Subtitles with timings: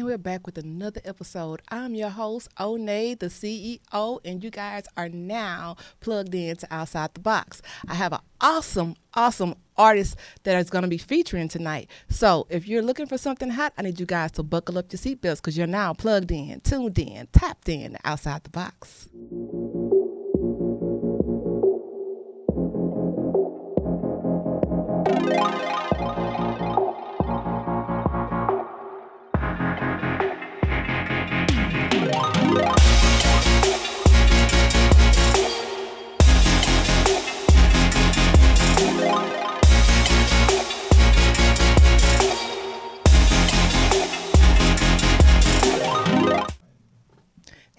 [0.00, 1.60] and we're back with another episode.
[1.68, 7.12] I'm your host, Onay, the CEO, and you guys are now plugged in to Outside
[7.12, 7.60] the Box.
[7.86, 11.90] I have an awesome, awesome artist that is going to be featuring tonight.
[12.08, 14.98] So if you're looking for something hot, I need you guys to buckle up your
[14.98, 19.06] seatbelts because you're now plugged in, tuned in, tapped in Outside the Box.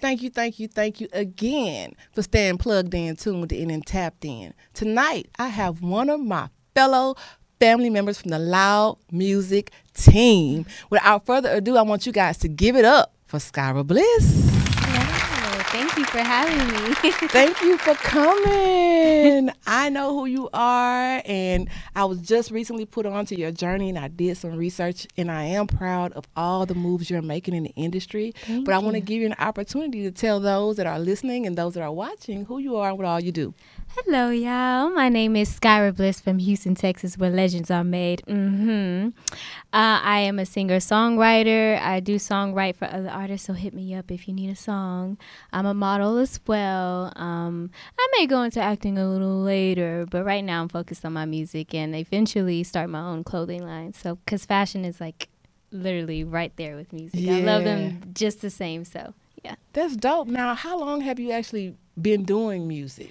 [0.02, 4.24] Thank you, thank you, thank you again for staying plugged in, tuned in, and tapped
[4.24, 4.52] in.
[4.74, 7.14] Tonight, I have one of my fellow
[7.60, 10.66] family members from the Loud Muzik team.
[10.90, 14.61] Without further ado, I want you guys to give it up for Skyrah Bliss.
[16.12, 16.94] For having me.
[17.30, 19.50] Thank you for coming.
[19.66, 23.98] I know who you are, and I was just recently put onto your journey, and
[23.98, 27.62] I did some research, and I am proud of all the moves you're making in
[27.62, 28.34] the industry.
[28.44, 31.46] Thank but I want to give you an opportunity to tell those that are listening
[31.46, 33.54] and those that are watching who you are and what all you do.
[33.94, 34.88] Hello, y'all.
[34.88, 38.22] My name is Skyrah Bliss from Houston, Texas, where legends are made.
[38.26, 39.10] Mm-hmm.
[39.70, 41.78] Uh, I am a singer songwriter.
[41.78, 45.18] I do songwrite for other artists, so hit me up if you need a song.
[45.52, 47.12] I'm a model as well.
[47.16, 51.12] Um, I may go into acting a little later, but right now I'm focused on
[51.12, 53.92] my music and eventually start my own clothing line.
[53.92, 55.28] So, because fashion is like
[55.70, 57.28] literally right there with music.
[57.28, 58.86] I love them just the same.
[58.86, 59.12] So,
[59.44, 59.56] yeah.
[59.74, 60.28] That's dope.
[60.28, 63.10] Now, how long have you actually been doing music?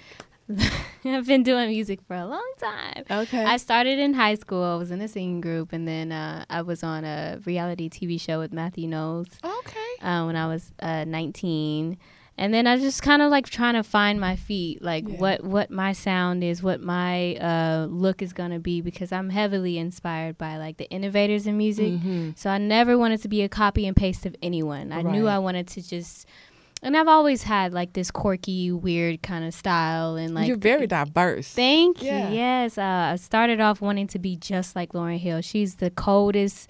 [1.04, 3.04] I've been doing music for a long time.
[3.10, 3.44] Okay.
[3.44, 4.62] I started in high school.
[4.62, 8.20] I was in a singing group, and then uh, I was on a reality TV
[8.20, 9.80] show with Matthew Knowles okay.
[10.00, 11.98] uh, when I was uh, 19.
[12.38, 15.16] And then I was just kind of like trying to find my feet, like Yeah.
[15.16, 19.76] what what my sound is, what my uh, look is gonna be, because I'm heavily
[19.76, 21.92] inspired by like the innovators in music.
[21.92, 22.38] Mhm.
[22.38, 24.92] So I never wanted to be a copy and paste of anyone.
[24.92, 26.26] I knew I wanted to just,
[26.82, 30.86] and I've always had like this quirky, weird kind of style, and like You're very
[30.86, 31.48] diverse.
[31.52, 32.28] Thank Yeah.
[32.30, 32.34] you.
[32.36, 35.40] Yes, uh, I started off wanting to be just like Lauryn Hill.
[35.42, 36.68] She's the coldest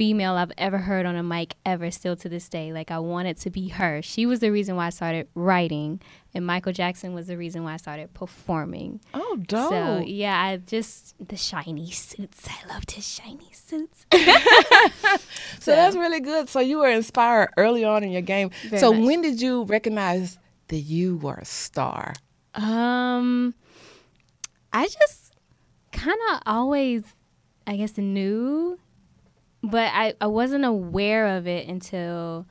[0.00, 1.90] female I've ever heard on a mic ever.
[1.90, 4.00] Still to this day, like I wanted to be her.
[4.00, 6.00] She was the reason why I started writing,
[6.32, 9.02] and Michael Jackson was the reason why I started performing.
[9.12, 9.68] oh, dope.
[9.68, 12.48] So yeah, I just the shiny suits.
[12.48, 14.06] I loved his shiny suits.
[15.58, 16.48] So that's really good.
[16.48, 18.50] So you were inspired early on in your game.
[18.78, 19.04] So much.
[19.06, 20.38] when did you recognize
[20.68, 22.14] that you were a star?
[22.54, 23.54] Um,
[24.72, 25.34] I just
[25.92, 27.02] kind of always,
[27.66, 28.78] I guess, knew,
[29.62, 32.46] but I, I wasn't aware of it until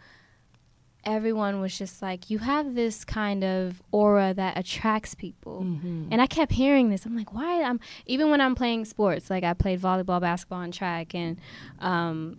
[1.06, 5.62] everyone was just like, you have this kind of aura that attracts people.
[6.12, 7.06] And I kept hearing this.
[7.06, 7.64] I'm like, why?
[7.64, 11.40] I'm even when I'm playing sports, like I played volleyball, basketball, and track, and
[11.80, 12.38] um,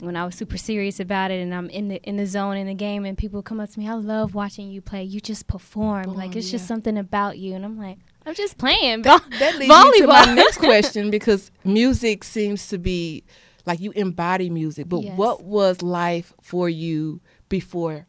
[0.00, 2.66] when I was super serious about it, and I'm in the in the zone in
[2.66, 5.02] the game, and people come up to me, I love watching you play.
[5.04, 9.02] You just perform, like it's just something about you, and I'm like, I'm just playing
[9.04, 13.24] vo- That leads me to my next question because music seems to be
[13.66, 14.88] like you embody music.
[14.88, 15.16] But Yes.
[15.18, 18.06] what was life for you before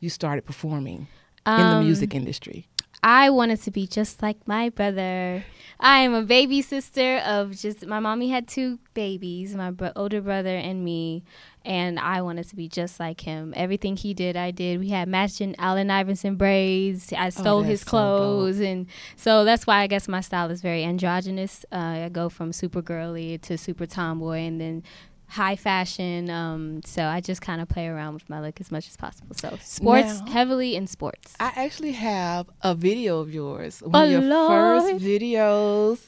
[0.00, 1.06] you started performing
[1.46, 2.66] in the Um, music industry?
[3.04, 5.44] I wanted to be just like my brother.
[5.80, 10.20] I am a baby sister of just my mommy had two babies, my bro- older
[10.20, 11.24] brother and me,
[11.64, 13.52] and I wanted to be just like him.
[13.56, 14.80] Everything he did, I did.
[14.80, 17.12] We had matching Allen Iverson braids.
[17.12, 18.86] I stole Oh, his so clothes, and
[19.16, 21.64] so that's why I guess my style is very androgynous.
[21.72, 24.82] Uh, I go from super girly to super tomboy, and then
[25.28, 26.28] high fashion.
[26.28, 29.34] Um, so I just kind of play around with my look as much as possible.
[29.34, 31.34] So sports, Now- heavily in sports.
[31.40, 34.82] I actually have a video of yours, one of Oh, your Lord.
[34.82, 36.00] first videos,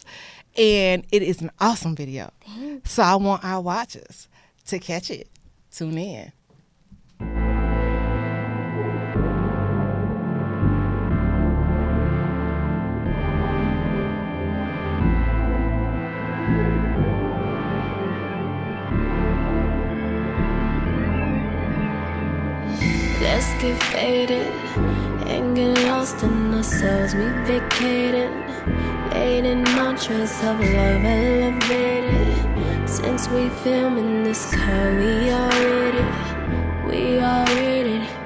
[0.59, 2.31] and it is an awesome video.
[2.84, 4.29] So I want our watchers
[4.67, 5.29] to catch it.
[5.75, 6.32] Tune in.
[23.20, 24.47] Let's get faded
[25.27, 27.15] and get lost in ourselves.
[27.17, 28.31] We vacated,
[29.12, 32.33] ate in mantras of love elevated.
[32.94, 36.05] Since we filming this car, we already,
[36.87, 37.99] we already.
[37.99, 38.24] Heard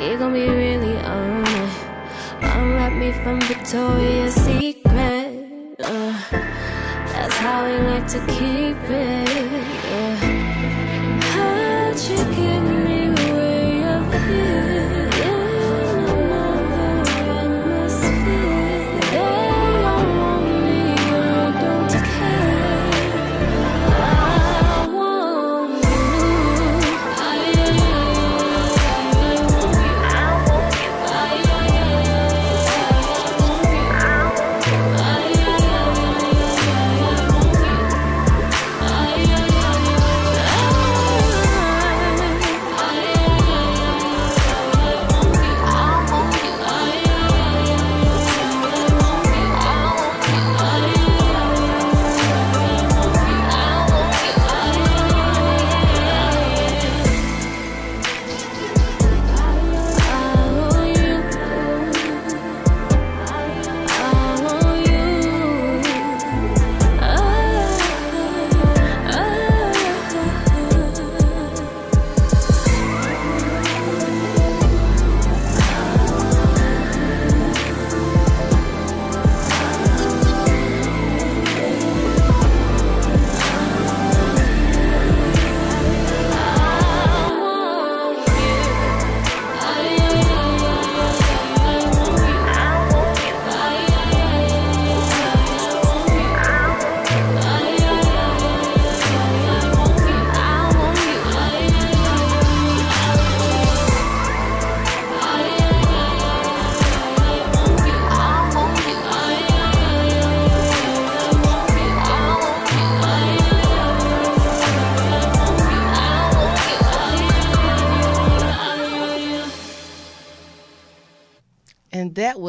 [0.00, 1.72] We gon' be really on it.
[2.40, 5.76] Unwrap me from Victoria's Secret.
[5.78, 6.18] Uh,
[7.12, 9.28] that's how we like to keep it.
[9.90, 10.16] Yeah.
[11.20, 12.79] How'd you give me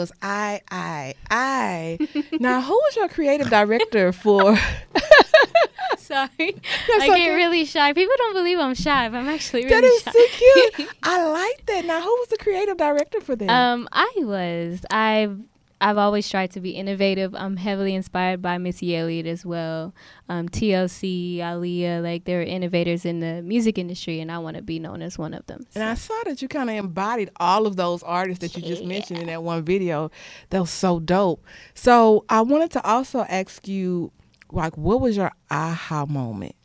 [0.02, 1.98] was I, I, I.
[2.40, 4.58] now, who was your creative director for?
[5.98, 6.30] Sorry.
[6.38, 7.94] That's I get really shy.
[7.94, 9.82] People don't believe I'm shy, but I'm actually really shy.
[9.82, 10.12] that is shy.
[10.12, 10.90] so cute.
[11.04, 11.86] I like that.
[11.86, 13.50] Now, who was the creative director for that?
[13.50, 14.84] Um, I was.
[14.90, 15.40] I've
[15.82, 17.34] I've always tried to be innovative.
[17.34, 19.94] I'm heavily inspired by Missy Elliott as well.
[20.30, 24.78] Um, TLC, Aaliyah, like they're innovators in the music industry, and I want to be
[24.80, 25.66] known as one of them.
[25.74, 28.86] and I saw that you kind of embodied all of those artists that you just
[28.86, 30.12] mentioned in that one video.
[30.52, 31.44] That was so dope.
[31.74, 34.12] So I wanted to also ask you,
[34.52, 36.56] like, what was your aha moment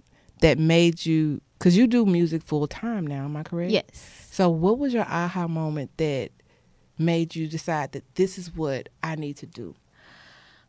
[0.43, 1.41] that made you?
[1.59, 3.25] Because you do music full time now.
[3.25, 3.71] Am I correct?
[3.71, 4.29] yes.
[4.31, 6.31] So what was your aha moment that
[6.99, 9.75] made you decide that this is what I need to do?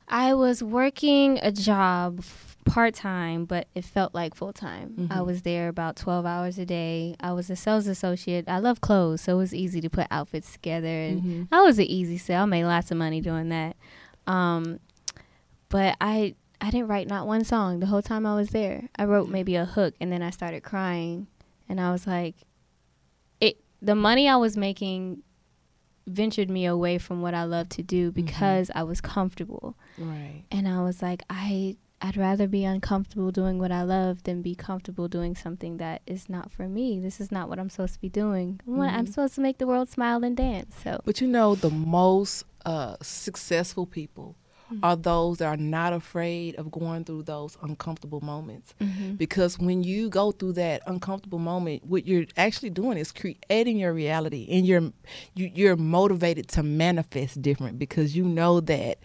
[0.07, 2.23] I was working a job
[2.65, 5.09] part time, but it felt like full time.
[5.11, 7.15] I was there about 12 hours a day.
[7.19, 8.45] I was a sales associate.
[8.47, 10.87] I love clothes, so it was easy to put outfits together.
[10.87, 12.43] And I was an easy sale.
[12.43, 13.75] I made lots of money doing that.
[14.25, 14.79] Um,
[15.69, 16.35] but I.
[16.59, 18.89] I didn't write not one song the whole time I was there.
[18.95, 21.27] I wrote maybe a hook and then I started crying
[21.69, 22.33] and I was like
[23.39, 25.21] it the money I was making
[26.07, 30.43] ventured me away from what I love to do because I was comfortable Right.
[30.51, 34.53] and I was like, I I'd rather be uncomfortable doing what I love than be
[34.53, 36.99] comfortable doing something that is not for me.
[36.99, 38.61] This is not what I'm supposed to be doing.
[38.67, 40.75] Want- I'm supposed to make the world smile and dance.
[40.83, 44.35] So But you know, the most uh, successful people
[44.83, 48.73] are those that are not afraid of going through those uncomfortable moments.
[49.17, 53.93] Because when you go through that uncomfortable moment, what you're actually doing is creating your
[53.93, 54.91] reality, and you're
[55.35, 58.99] you, you're motivated to manifest different because you know that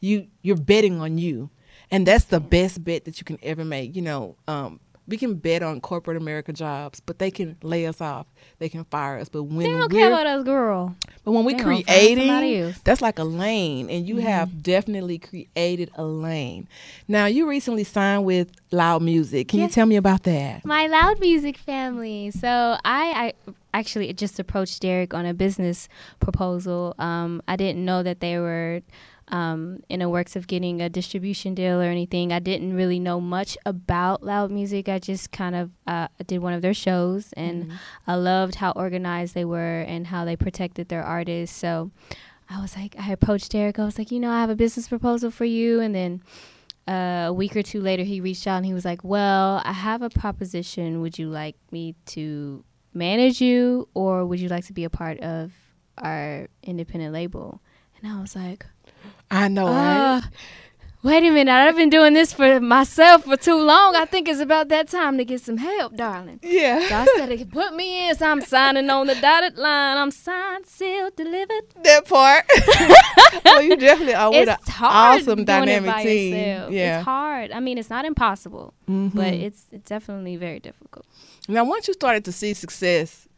[0.00, 1.50] you you're betting on you,
[1.90, 3.94] and that's the best bet that you can ever make.
[3.96, 8.00] You know, um, we can bet on corporate America jobs, but they can lay us
[8.00, 8.26] off,
[8.58, 9.28] they can fire us.
[9.28, 10.96] But when they don't care about us, girl.
[11.24, 12.28] but when we They gonna find somebody creating.
[12.28, 12.80] Mm-hmm.
[12.84, 16.68] that's like a lane, and you have definitely created a lane.
[17.08, 19.48] Now, you recently signed with Loud Muzik.
[19.48, 20.64] Can you tell me about that?
[20.64, 22.30] My loud muzik family.
[22.30, 22.48] So
[22.84, 25.88] I, I actually just approached Derek on a business
[26.20, 26.94] proposal.
[26.98, 28.82] Um, I didn't know that they were
[29.28, 32.32] um, in the works of getting a distribution deal or anything.
[32.32, 34.88] I didn't really know much about loud muzik.
[34.88, 37.72] I just kind of uh, did one of their shows, and
[38.06, 41.56] I loved how organized they were and how they protected their artists.
[41.56, 41.90] So
[42.48, 43.78] I was like, I approached Derek.
[43.78, 46.22] I was like, you know, I have a business proposal for you, and then
[46.88, 49.72] uh, a week or two later, he reached out and he was like, Well, I
[49.72, 51.00] have a proposition.
[51.00, 52.64] Would you like me to
[52.94, 55.52] manage you or would you like to be a part of
[55.98, 57.60] our independent label?
[58.00, 58.66] And I was like,
[59.30, 60.16] I know, right?
[60.18, 60.20] uh,
[61.02, 63.96] wait a minute, I've been doing this for myself for too long.
[63.96, 66.40] I think it's about that time to get some help, darling.
[66.42, 66.80] Yeah.
[66.88, 67.06] So I
[67.36, 68.14] said, put me in.
[68.16, 69.98] So I'm signing on the dotted line.
[69.98, 71.64] I'm signed, sealed, delivered.
[71.82, 72.44] that part.
[73.44, 76.34] well, you definitely are with an awesome dynamic team.
[76.34, 76.72] yourself.
[76.72, 76.98] Yeah.
[76.98, 77.50] It's hard.
[77.52, 79.42] I mean, it's not impossible, but Mhm.
[79.42, 81.04] it's it's definitely very difficult.
[81.48, 83.28] Now, once you started to see success,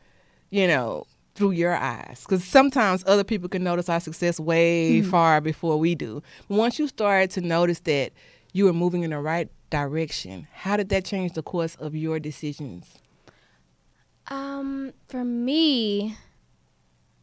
[0.50, 1.06] you know,
[1.38, 5.08] through your eyes, because sometimes other people can notice our success way Mm-hmm.
[5.10, 6.20] far before we do.
[6.48, 8.12] But once you started to notice that
[8.52, 12.18] you were moving in the right direction, how did that change the course of your
[12.18, 12.96] decisions?
[14.26, 16.16] Um, for me,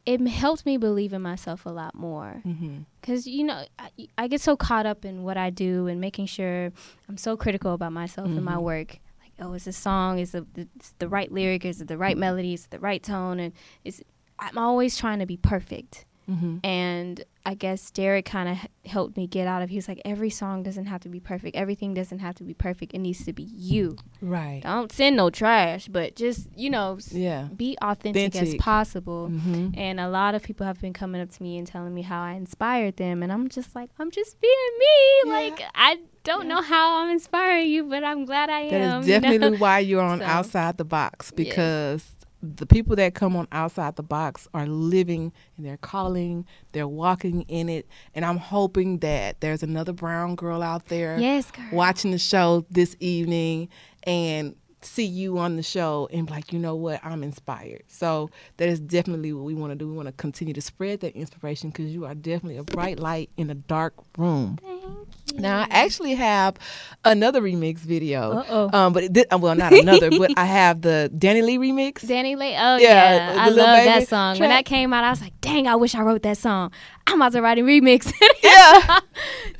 [0.05, 2.41] it helped me believe in myself a lot more.
[2.45, 2.79] Mm-hmm.
[3.01, 6.27] Cause you know, I, I get so caught up in what I do and making
[6.27, 6.71] sure
[7.09, 8.61] I'm so critical about myself and my Mhm.
[8.61, 8.99] work.
[9.39, 11.65] Oh, is this song is the it's the right lyric?
[11.65, 12.53] Is it the right melody?
[12.53, 13.39] Is it the right tone?
[13.39, 14.01] And it's
[14.39, 16.05] I'm always trying to be perfect.
[16.29, 16.57] Mm-hmm.
[16.65, 18.57] And I guess Derek kind of
[18.89, 19.69] helped me get out of.
[19.69, 21.55] He was like, every song doesn't have to be perfect.
[21.55, 22.95] Everything doesn't have to be perfect.
[22.95, 23.95] It needs to be you.
[24.21, 24.61] Right.
[24.63, 27.49] Don't send no trash, but just you know, Yeah.
[27.55, 29.29] be authentic, as possible.
[29.29, 29.79] Mm-hmm.
[29.79, 32.23] And a lot of people have been coming up to me and telling me how
[32.23, 35.21] I inspired them, and I'm just like, I'm just being me.
[35.25, 35.31] Yeah.
[35.31, 39.01] Like I don't know how I'm inspiring you, but I'm glad I That am.
[39.01, 39.19] is you know?
[39.21, 41.43] definitely why you're on So- outside the box Yeah.
[41.45, 46.87] because the people that come on outside the box are living in their calling, they're
[46.87, 51.65] walking in it, and I'm hoping that there's another brown girl out there Yes, girl.
[51.71, 53.69] watching the show this evening
[54.03, 54.55] and
[54.85, 57.83] see you on the show and be like, you know what, I'm inspired.
[57.87, 59.87] So that is definitely what we want to do.
[59.87, 63.29] We want to continue to spread that inspiration because you are definitely a bright light
[63.37, 64.57] in a dark room.
[64.61, 65.07] Thank you.
[65.37, 66.55] Now I actually have
[67.03, 68.31] another remix video.
[68.39, 68.69] Uh-oh.
[68.77, 72.05] Um, but it did, well, not another, but I have the DaniLeigh remix.
[72.05, 72.55] DaniLeigh.
[72.57, 74.39] Oh Yeah, yeah, I love Baby that song.
[74.39, 76.71] When that came out, I was like, dang, I wish I wrote that song.
[77.07, 78.13] I'm about to write a remix.
[78.43, 78.99] yeah.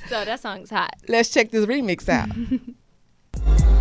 [0.08, 0.96] so that song's hot.
[1.08, 2.29] Let's check this remix out.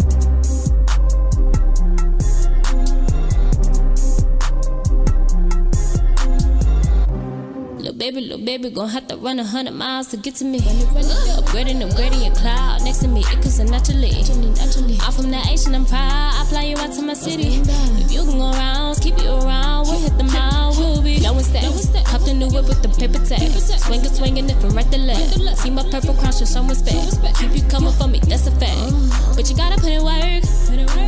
[7.96, 10.58] Baby, little baby, gon' have to run a hundred miles to get to me.
[10.58, 14.10] Upgrading, upgrading your cloud next to me, it comes naturally.
[14.10, 16.34] I'm from the Asian, I'm proud.
[16.34, 17.62] I fly you out to my city.
[18.02, 19.86] If you can go rounds, keep you around.
[19.86, 21.86] We'll hit the mile, we'll be no steps.
[22.10, 23.52] Cop the new whip with the paper tag.
[23.52, 25.58] Swinging, swinging it from right to left.
[25.58, 27.14] See my purple crown, show some respect.
[27.38, 28.90] Keep you coming for me, that's a fact.
[29.36, 30.42] But you gotta put in work.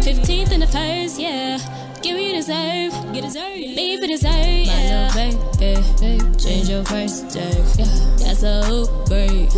[0.07, 1.59] 15th in the first, yeah.
[2.03, 5.11] Give me deserve, get deserve, leave it deserve, yeah.
[5.15, 7.87] My little baby, change your price tag, yeah.
[8.19, 9.51] That's a upgrade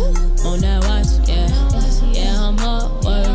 [0.45, 1.47] on that watch, yeah.
[2.11, 3.27] Yeah, I'm hard work.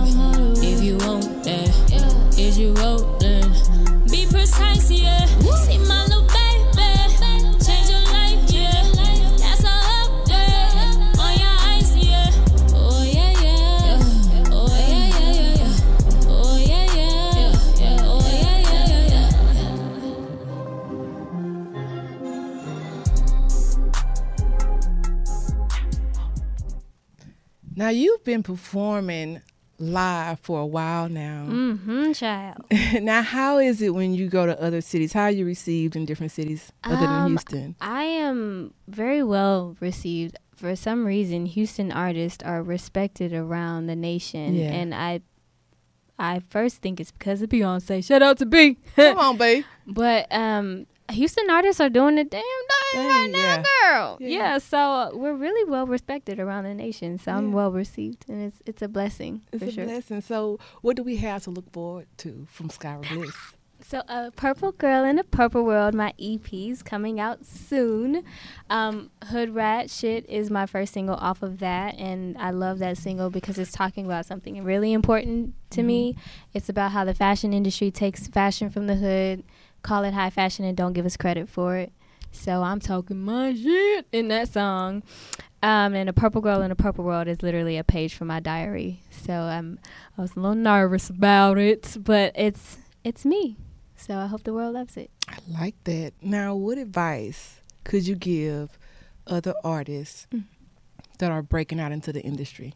[0.59, 3.53] If you want that, is you rolling?
[4.11, 5.27] Be precise, yeah.
[5.27, 5.79] See
[27.77, 29.41] now you've been performing
[29.79, 31.47] live for a while now.
[31.49, 32.57] Mm-hmm, child.
[33.03, 35.13] now, how is it when you go to other cities?
[35.13, 37.75] How are you received in different cities other than Um, Houston?
[37.81, 40.39] I am very well received.
[40.55, 44.71] For some reason, Houston artists are respected around the nation, Yeah.
[44.71, 45.21] and I,
[46.19, 48.05] I first think it's because of Beyonce.
[48.05, 48.79] Shout out to B.
[48.95, 49.65] Come on, babe.
[49.89, 52.41] but um, Houston artists are doing the damn
[52.93, 53.63] Dang, now, yeah.
[53.83, 54.17] girl.
[54.21, 54.29] Yeah.
[54.29, 54.59] Yeah.
[54.59, 57.19] so we're really well respected around the nation.
[57.19, 59.85] So I'm well received, and it's it's a blessing It's for a sure.
[59.85, 60.21] blessing.
[60.21, 63.35] So, what do we have to look forward to from Skyrah Bliss?
[63.87, 68.25] So, uh, Purple Girl in a Purple World, my EP's coming out soon.
[68.71, 72.97] Um, Hood Rat Shit is my first single off of that, and I love that
[72.97, 76.17] single because it's talking about something really important to me.
[76.55, 79.45] It's about how the fashion industry takes fashion from the hood,
[79.83, 81.93] call it high fashion, and don't give us credit for it.
[82.35, 85.03] So I'm talking my shit in that song.
[85.63, 88.39] Um, and a purple girl in a purple world is literally a page from my
[88.41, 89.01] diary.
[89.11, 89.79] So um,
[90.19, 93.57] I was a little nervous about it, but it's it's me.
[93.97, 95.11] So I hope the world loves it.
[95.27, 96.13] I like that.
[96.21, 98.79] Now, what advice could you give
[99.27, 100.45] other artists Mm.
[101.19, 102.75] that are breaking out into the industry?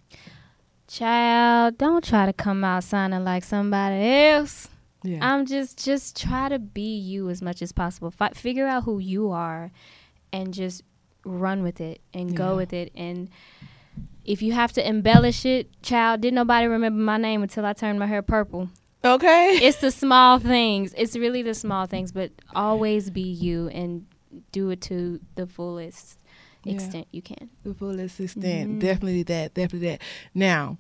[0.87, 4.69] Child, don't try to come out sounding like somebody else.
[5.02, 5.19] Yeah.
[5.23, 8.11] I'm just just try to be you as much as possible.
[8.11, 9.71] Fi- figure out who you are,
[10.33, 10.83] and just
[11.25, 12.37] run with it and Yeah.
[12.37, 12.90] go with it.
[12.95, 13.28] And
[14.25, 17.99] if you have to embellish it, child, didn't nobody remember my name until I turned
[17.99, 18.69] my hair purple.
[19.05, 19.59] okay.
[19.62, 20.95] it's the small things.
[20.97, 24.07] It's really the small things, but always be you and
[24.52, 26.19] do it to the fullest.
[26.64, 26.75] Yeah.
[26.75, 27.49] extent you can.
[27.62, 28.71] the fullest extent.
[28.73, 28.81] Mhm.
[28.81, 29.55] Definitely that.
[29.55, 30.02] Definitely that.
[30.35, 30.76] Now,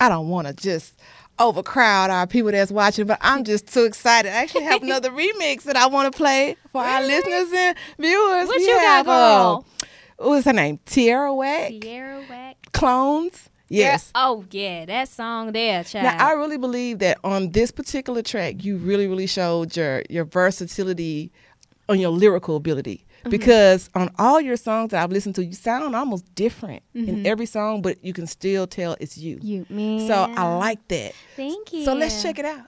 [0.00, 0.98] I don't want to just
[1.38, 4.30] overcrowd our people that's watching, but I'm just too excited.
[4.30, 8.46] I actually have another remix that I want to play for our listeners and viewers.
[8.48, 9.66] What We you have, got, girl?
[10.20, 10.78] Uh, what's her name?
[10.86, 12.58] Tierra Whack Sierra Wax.
[12.72, 13.48] Clones.
[13.68, 14.10] Yes.
[14.14, 16.04] Oh yeah, that song there, child.
[16.04, 20.26] Now I really believe that on this particular track, you really, really showed your your
[20.26, 21.32] versatility
[21.88, 23.06] on your lyrical ability.
[23.22, 23.30] Mm-hmm.
[23.30, 27.26] Because on all your songs that I've listened to, you sound almost different in Mhm.
[27.26, 29.38] every song, but you can still tell it's you.
[29.40, 30.06] you man.
[30.08, 31.12] So I like that.
[31.36, 31.84] Thank you.
[31.84, 32.66] So let's check it out.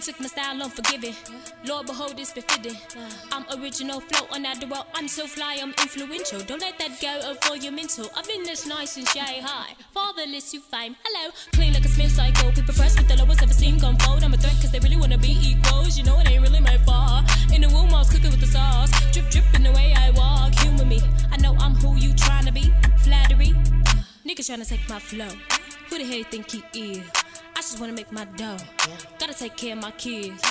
[0.00, 1.14] Took my style unforgiving.
[1.66, 2.76] Lord, behold, this befitting.
[3.32, 4.86] I'm original, the world.
[4.94, 6.40] I'm so fly, I'm influential.
[6.40, 8.08] Don't let that go over your mental.
[8.16, 9.74] I've been this nice and shy high.
[9.92, 10.96] Fatherless, you fame.
[11.04, 12.50] Hello, clean like a smith cycle.
[12.52, 14.24] People pressed with the lowest ever seen come fold.
[14.24, 15.98] I'm a threat cause they really wanna be equals.
[15.98, 17.28] You know it ain't really my fault.
[17.52, 18.90] In the womb, I was cooking with the sauce.
[19.12, 20.54] Drip, drip in the way I walk.
[20.60, 21.00] Humor me.
[21.30, 22.72] I know I'm who you tryna be.
[23.04, 23.54] Flattery.
[24.26, 25.28] Niggas tryna take my flow.
[25.90, 27.19] Who the hell you think he is?
[27.60, 28.56] I just wanna make my dough.
[29.18, 30.42] Gotta take care of my kids.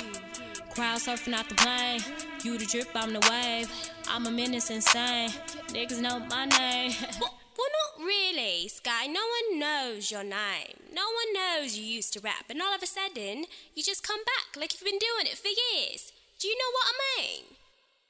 [0.72, 2.00] Crowd surfing out the plane.
[2.44, 3.68] You the drip, I'm the wave.
[4.08, 5.30] I'm a menace insane.
[5.74, 6.92] Niggas know my name.
[7.20, 9.08] well, well, not really, Sky.
[9.08, 10.76] No one knows your name.
[10.94, 12.44] No one knows you used to rap.
[12.48, 15.48] And all of a sudden, you just come back like you've been doing it for
[15.48, 16.12] years.
[16.38, 17.42] Do you know what I mean?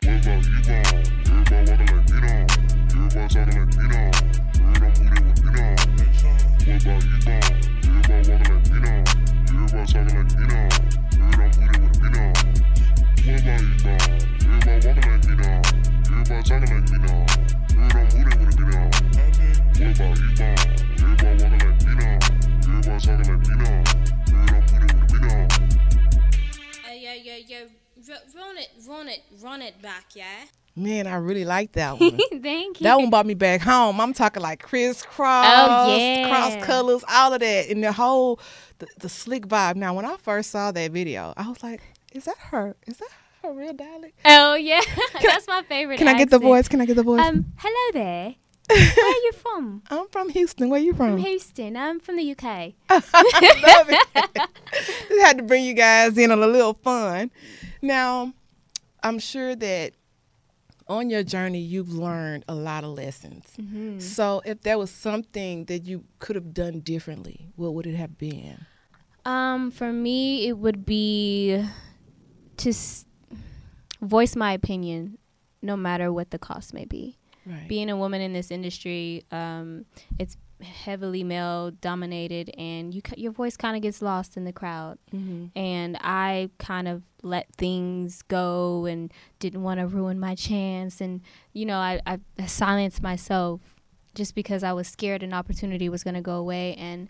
[0.03, 1.10] What about you
[30.77, 32.19] Man, I really like that one.
[32.43, 32.85] Thank you.
[32.85, 34.01] that one brought me back home.
[34.01, 36.29] I'm talking like crisscross, Oh, yeah.
[36.29, 38.41] cross colors, all of that, and the whole
[38.79, 39.77] the, the slick vibe.
[39.77, 41.81] Now, when I first saw that video, I was like,
[42.13, 42.77] "Is that her?
[42.87, 43.09] Is that
[43.43, 44.81] her real dialect?" Oh yeah,
[45.23, 45.99] that's my favorite.
[45.99, 46.43] Can I get the accent.
[46.45, 46.69] voice?
[46.69, 47.21] Can I get the voice?
[47.27, 48.35] Um, hello there.
[48.71, 49.83] Where are you from?
[49.91, 50.71] I'm from Houston.
[50.71, 51.19] Where are you From from?
[51.19, 51.77] Houston.
[51.77, 52.45] I'm from the UK.
[52.45, 54.49] I Love it.
[55.09, 57.33] Just had to bring you guys in on a little fun.
[57.83, 58.33] Now,
[59.03, 59.93] I'm sure that
[60.91, 63.45] on your journey you've learned a lot of lessons.
[63.59, 64.01] Mm-hmm.
[64.01, 68.19] So, if there was something that you could have done differently, what would it have
[68.19, 68.67] been?
[69.25, 71.65] Um, for me, it would be
[72.57, 73.07] to s-
[74.03, 75.17] voice my opinion,
[75.63, 77.17] no matter what the cost may be.
[77.47, 77.69] Right.
[77.69, 79.87] Being a woman in this industry, um,
[80.19, 84.99] it's heavily male dominated, and you your voice kind of gets lost in the crowd.
[85.15, 85.47] mm-hmm.
[85.57, 91.21] and I kind of let things go and didn't want to ruin my chance and
[91.53, 93.61] you know I, I, I silenced myself
[94.15, 97.09] just because I was scared an opportunity was going to go away and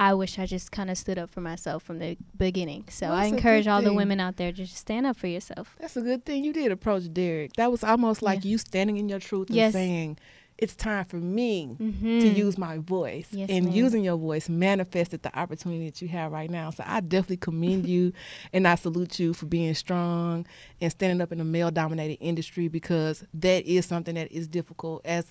[0.00, 2.86] I wish I just kind of stood up for myself from the beginning.
[2.88, 5.76] So Well, I encourage all the women out there to just stand up for yourself.
[5.78, 7.52] That's a good thing you did approach Derek.
[7.58, 8.52] That was almost like Yeah.
[8.52, 10.16] you standing in your truth and saying,
[10.60, 12.18] "It's time for me Mm-hmm.
[12.20, 13.74] to use my voice." Yes, and ma'am.
[13.74, 16.70] using your voice manifested the opportunity that you have right now.
[16.70, 18.12] So I definitely commend you,
[18.52, 20.46] and I salute you for being strong
[20.80, 25.24] and standing up in a male-dominated industry because that is something that is difficult as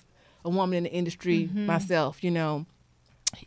[0.44, 1.66] a woman in the industry Mm-hmm.
[1.66, 2.24] myself.
[2.24, 2.66] You know,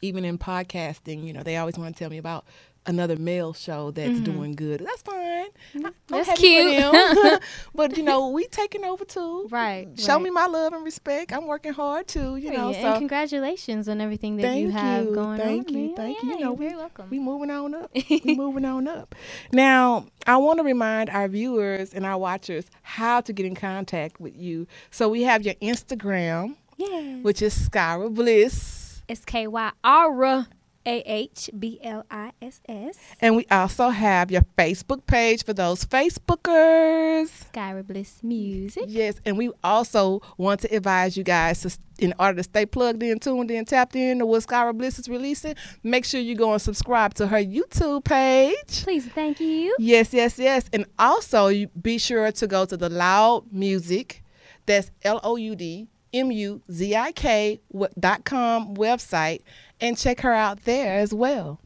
[0.02, 2.46] even in podcasting, you know, they always want to tell me about
[2.86, 4.82] another male show that's doing good.
[4.82, 5.46] That's fine.
[5.74, 5.88] Mm-hmm.
[6.08, 7.42] That's cute.
[7.76, 9.48] But you know, we taking over too.
[9.50, 9.88] Right.
[10.00, 10.22] Show right.
[10.24, 11.32] me my love and respect.
[11.34, 12.36] I'm working hard too.
[12.38, 15.74] You know, Yeah, so and congratulations on everything that you have you, going thank on.
[15.74, 15.96] you, man.
[15.96, 16.30] thank you.
[16.30, 17.10] You Yeah, know, you're we- very welcome.
[17.10, 17.92] we moving on up.
[18.10, 19.16] we moving on up.
[19.52, 24.20] Now, I want to remind our viewers and our watchers how to get in contact
[24.20, 24.68] with you.
[24.92, 27.24] So we have your Instagram, yes.
[27.24, 29.02] which is Skyrah Bliss.
[29.10, 30.48] S K Y R
[30.86, 32.98] A H B L I S S.
[33.22, 37.50] And we also have your Facebook page for those Facebookers.
[37.52, 38.84] Skyrah Bliss Music.
[38.88, 43.02] Yes, and we also want to advise you guys to, in order to stay plugged
[43.02, 46.52] in, tuned in, tapped in to what Skyrah Bliss is releasing, make sure you go
[46.52, 48.84] and subscribe to her YouTube page.
[48.84, 49.76] Please, thank you.
[49.80, 50.70] Yes, yes, yes.
[50.74, 54.24] And also, you be sure to go to the Loud Muzik,
[54.66, 57.60] that's L O U D M U Z I K
[58.00, 59.42] dot com website,
[59.84, 61.60] and check her out there as well.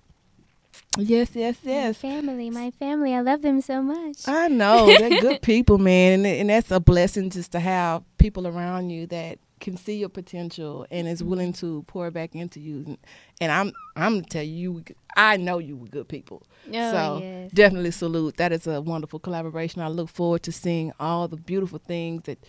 [0.97, 1.97] Yes, yes, My yes.
[1.97, 3.13] family, my family.
[3.13, 4.27] I love them so much.
[4.27, 8.47] I know they're good people, man, and, and that's a blessing just to have people
[8.47, 12.83] around you that can see your potential and is willing to pour back into you.
[12.85, 12.97] And,
[13.41, 14.83] and I'm I'm tell you,
[15.15, 16.43] I know you were good people.
[16.67, 17.51] Oh, so yes.
[17.51, 18.37] definitely salute.
[18.37, 19.81] That is a wonderful collaboration.
[19.81, 22.39] I look forward to seeing all the beautiful things that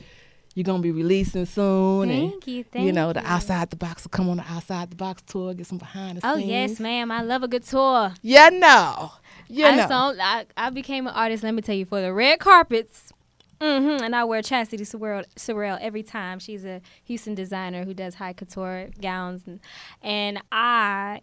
[0.58, 2.10] you're gonna be releasing soon.
[2.10, 4.90] and, Thank you, you thank know, the outside the box will come on the outside
[4.90, 6.48] the box tour, get some behind the Oh scenes.
[6.48, 7.12] Oh yes, ma'am.
[7.12, 8.12] I love a good tour.
[8.22, 9.12] Yeah, no.
[9.46, 9.86] Yeah, I, no.
[9.86, 11.44] saw, I I became an artist.
[11.44, 13.12] Let me tell you, for the red carpets.
[13.60, 16.40] hmm and I wear Chasity Sorrell, Sorrell every time.
[16.40, 19.60] She's a Houston designer who does high couture gowns, and,
[20.02, 21.20] and I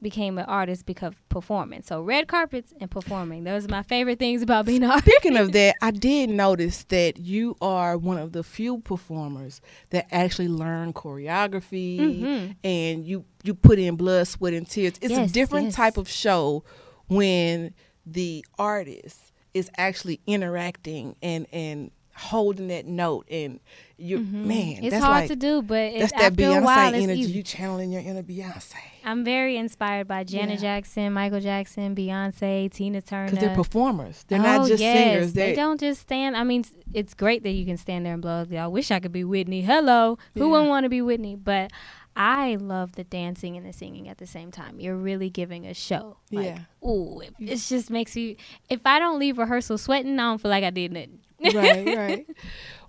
[0.00, 1.82] became an artist because of performing.
[1.82, 3.44] So red carpets and performing.
[3.44, 5.06] Those are my favorite things about being an artist.
[5.10, 10.06] Speaking of that, I did notice that you are one of the few performers that
[10.12, 14.94] actually learn choreography and you you put in blood, sweat, and tears.
[15.00, 15.20] It's Mm-hmm.
[15.22, 15.74] Yes, a different yes.
[15.74, 16.64] type of show
[17.06, 17.74] when
[18.06, 23.60] the artist is actually interacting and and holding that note and
[23.96, 24.84] you man, Mm-hmm.
[24.84, 27.20] It's that's hard like, to do, but it's, That's that a while, Beyonce energy.
[27.22, 30.76] You channeling your inner Beyonce I'm very inspired by Janet Yeah.
[30.76, 33.30] Jackson, Michael Jackson, Beyonce, Tina Turner.
[33.30, 34.24] because they're performers.
[34.28, 34.98] They're oh, not just yes.
[34.98, 35.32] singers.
[35.32, 36.36] They They don't just stand.
[36.36, 38.46] I mean, it's great that you can stand there and blow.
[38.56, 39.62] I wish I could be Whitney.
[39.62, 40.46] Hello, who Yeah.
[40.50, 41.36] wouldn't want to be Whitney?
[41.36, 41.70] But
[42.14, 44.80] I love the dancing and the singing at the same time.
[44.80, 46.18] You're really giving a show.
[46.30, 46.88] Like, Yeah.
[46.88, 48.36] Ooh, it, it just makes you.
[48.68, 51.20] If I don't leave rehearsal sweating, I don't feel like I did nothing.
[51.54, 52.26] right, right.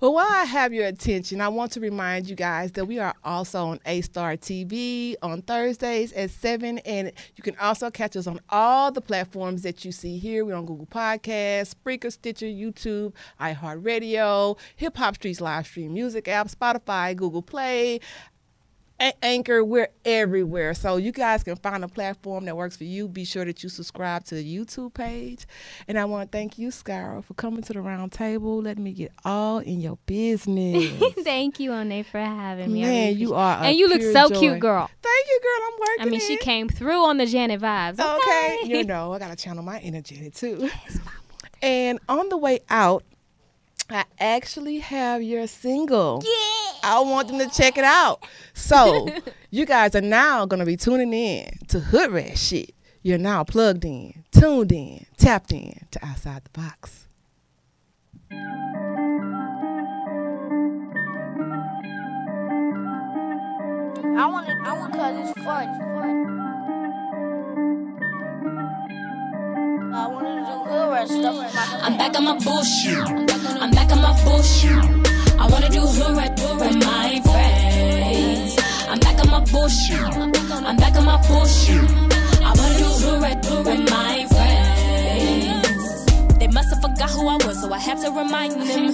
[0.02, 3.14] Well, while I have your attention, I want to remind you guys that we are
[3.24, 6.80] also on A Star TV on Thursdays at 7.
[6.80, 10.46] And you can also catch us on all the platforms that you see here.
[10.46, 16.48] We're on Google Podcasts, Spreaker, Stitcher, YouTube, iHeartRadio, Hip Hop Streets live stream music app,
[16.48, 18.00] Spotify, Google Play.
[19.22, 20.74] Anchor, we're everywhere.
[20.74, 23.08] So you guys can find a platform that works for you.
[23.08, 25.46] Be sure that you subscribe to the YouTube page.
[25.88, 28.62] And I want to thank you, Skyrah, for coming to the round table.
[28.62, 30.92] Letting me get all in your business.
[31.24, 32.82] Thank you, One for having me.
[32.82, 34.40] Man, you are and you look so joy.
[34.40, 34.90] cute, girl.
[35.02, 35.68] Thank you, girl.
[35.68, 36.08] I'm working.
[36.08, 38.00] I mean, she came through on the Janet vibes.
[38.00, 40.70] Okay, Okay, you know, I gotta channel my energy too.
[41.62, 43.04] And on the way out,
[43.90, 46.24] I actually have your single.
[46.24, 46.69] Yeah.
[46.84, 48.24] I want them to check it out.
[48.54, 49.08] So
[49.52, 52.74] you guys are now gonna be tuning in to Hood Rat shit.
[53.02, 57.06] You're now plugged in, tuned in, tapped in to outside the box.
[64.20, 65.80] I want to, I want cause it's fun.
[65.80, 66.40] fun.
[69.94, 72.98] I wanted to do hood rat stuff with my I'm back on my bullshit.
[73.62, 75.09] I'm back on my bullshit.
[75.40, 78.58] I wanna do hood rap with my friends.
[78.90, 79.98] I'm back on my bullshit.
[79.98, 81.90] I'm back on my bullshit.
[82.44, 86.06] I wanna do hood with my friends.
[86.40, 88.86] They must have forgot who I was, so I had to remind them.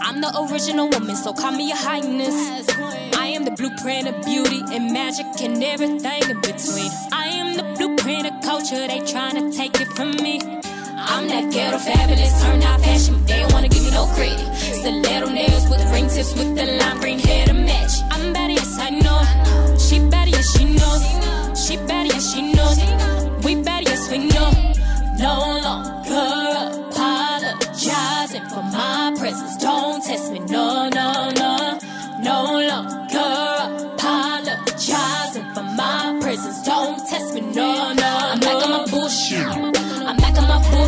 [0.00, 2.66] I'm the original woman, so call me your highness.
[3.14, 6.90] I am the blueprint of beauty and magic and everything in between.
[7.12, 10.57] I am the blueprint of culture, they tryna take it from me.
[11.10, 14.40] I'm that ghetto fabulous, turned out fashion, they don't wanna give me no credit.
[14.78, 17.94] Stiletto nails with ring tips with the lime green hair to match.
[18.10, 19.20] I'm better, yes, I know.
[19.78, 21.02] She better, yes, she knows.
[21.64, 22.78] She better, yes, she knows.
[23.44, 24.50] We better, yes, we know.
[25.18, 25.34] No
[25.66, 26.28] longer
[26.90, 29.56] apologizing for my presence.
[29.56, 30.57] Don't test me, no,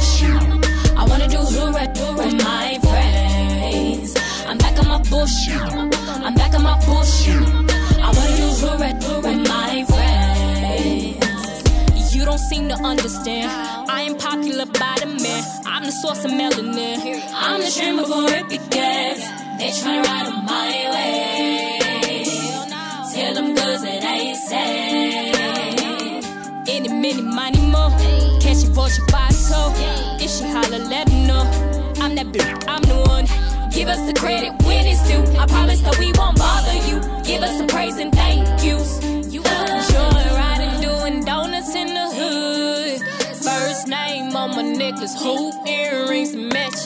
[0.01, 4.15] I wanna do hood rap with my friends.
[4.47, 5.55] I'm back on my bullshit.
[5.57, 7.43] I'm back on my bullshit.
[8.07, 11.21] I wanna do hood rap with my friends.
[12.15, 13.51] You don't seem to understand.
[13.91, 15.43] I am popular by the man.
[15.67, 17.23] I'm the source of melanin.
[17.35, 19.21] I'm the trend before it begins.
[19.59, 22.25] They tryna ride on my way.
[23.15, 25.33] Tell them goods that I ain't say.
[26.75, 27.91] Any, many, money, more.
[28.41, 29.07] Catch you for your
[29.61, 30.17] toe.
[30.21, 31.45] If she holler, let her know.
[32.03, 33.27] I'm that bitch, I'm the one.
[33.71, 35.25] Give us the credit when it's due.
[35.39, 36.97] I promise that we won't bother you.
[37.25, 39.03] Give us the praise and thank yous.
[39.33, 43.01] You joy riding, doing donuts in the hood.
[43.49, 46.81] First name on my necklace, hoop earrings match.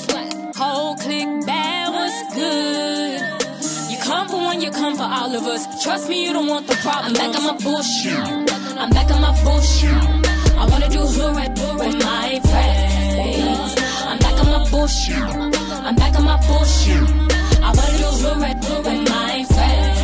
[0.56, 3.90] Whole click bad was good.
[3.90, 5.62] You come for one, you come for all of us.
[5.82, 7.06] Trust me, you don't want the problem.
[7.06, 8.52] I'm back on my bullshit.
[8.78, 10.23] I'm back on my bullshit.
[10.64, 13.74] I wanna do hood right with my friends.
[14.08, 15.14] I'm back on my bullshit.
[15.14, 17.04] I'm back on my bullshit.
[17.60, 19.98] I wanna do hood right with my friends.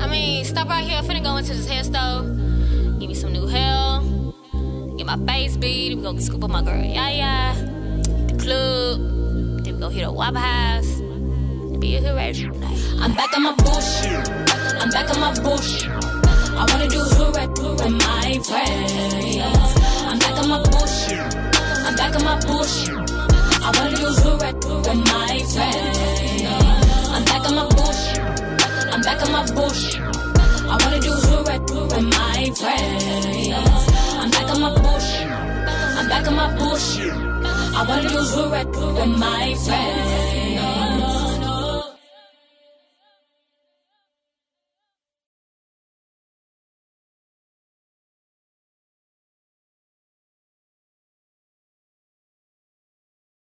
[0.00, 0.96] I mean, stop right here.
[0.96, 2.22] I'm finna go into this hair store.
[2.98, 4.00] Give me some new hair.
[4.96, 5.94] Get my face beat.
[5.96, 6.82] We go scoop up my girl.
[6.82, 7.54] Yeah, yeah.
[7.54, 9.64] Hit the club.
[9.64, 11.02] Then we go hit a Waffle House.
[11.78, 12.32] be a hooray.
[13.02, 14.30] I'm back on my bullshit.
[14.80, 15.99] I'm back on my bullshit.
[16.60, 19.72] I wanna do hooray with my friends.
[20.10, 21.34] I'm back on my bullshit.
[21.86, 23.10] I'm back on my bullshit.
[23.66, 25.98] I wanna do hooray with my friends.
[27.14, 28.20] I'm back on my bullshit.
[28.92, 30.02] I'm back on my bullshit.
[30.72, 33.54] I wanna do hooray with my friends.
[34.20, 35.30] I'm back on my bullshit.
[35.98, 37.12] I'm back on my bullshit.
[37.78, 40.99] I wanna do hooray with my friends.